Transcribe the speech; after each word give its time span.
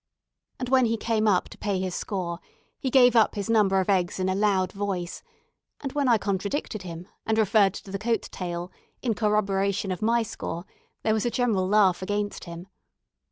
And 0.57 0.67
when 0.69 0.85
he 0.85 0.97
came 0.97 1.27
up 1.27 1.47
to 1.49 1.59
pay 1.59 1.79
his 1.79 1.93
score, 1.93 2.39
he 2.79 2.89
gave 2.89 3.15
up 3.15 3.35
his 3.35 3.51
number 3.51 3.79
of 3.79 3.87
eggs 3.87 4.19
in 4.19 4.29
a 4.29 4.33
loud 4.33 4.71
voice; 4.71 5.21
and 5.79 5.91
when 5.91 6.07
I 6.07 6.17
contradicted 6.17 6.81
him, 6.81 7.07
and 7.23 7.37
referred 7.37 7.75
to 7.75 7.91
the 7.91 7.99
coat 7.99 8.23
tale 8.31 8.71
in 9.03 9.13
corroboration 9.13 9.91
of 9.91 10.01
my 10.01 10.23
score, 10.23 10.65
there 11.03 11.13
was 11.13 11.27
a 11.27 11.29
general 11.29 11.67
laugh 11.67 12.01
against 12.01 12.45
him. 12.45 12.67